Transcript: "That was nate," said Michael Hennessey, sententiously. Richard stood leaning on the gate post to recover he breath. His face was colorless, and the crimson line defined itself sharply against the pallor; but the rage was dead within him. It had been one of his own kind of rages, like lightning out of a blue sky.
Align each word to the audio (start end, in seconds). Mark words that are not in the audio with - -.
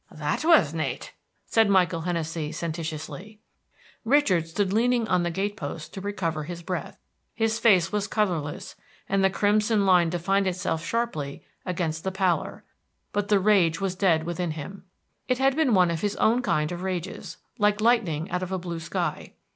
"That 0.11 0.43
was 0.43 0.73
nate," 0.73 1.13
said 1.45 1.69
Michael 1.69 2.01
Hennessey, 2.01 2.51
sententiously. 2.51 3.39
Richard 4.03 4.47
stood 4.47 4.73
leaning 4.73 5.07
on 5.07 5.21
the 5.21 5.29
gate 5.29 5.55
post 5.55 5.93
to 5.93 6.01
recover 6.01 6.45
he 6.45 6.55
breath. 6.63 6.97
His 7.35 7.59
face 7.59 7.91
was 7.91 8.07
colorless, 8.07 8.75
and 9.07 9.23
the 9.23 9.29
crimson 9.29 9.85
line 9.85 10.09
defined 10.09 10.47
itself 10.47 10.83
sharply 10.83 11.43
against 11.67 12.03
the 12.03 12.11
pallor; 12.11 12.63
but 13.13 13.27
the 13.27 13.39
rage 13.39 13.79
was 13.79 13.93
dead 13.93 14.23
within 14.23 14.49
him. 14.57 14.85
It 15.27 15.37
had 15.37 15.55
been 15.55 15.75
one 15.75 15.91
of 15.91 16.01
his 16.01 16.15
own 16.15 16.41
kind 16.41 16.71
of 16.71 16.81
rages, 16.81 17.37
like 17.59 17.79
lightning 17.79 18.27
out 18.31 18.41
of 18.41 18.51
a 18.51 18.57
blue 18.57 18.79
sky. 18.79 19.35